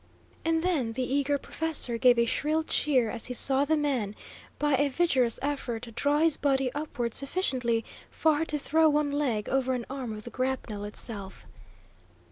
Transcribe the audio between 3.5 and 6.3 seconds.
the man, by a vigorous effort, draw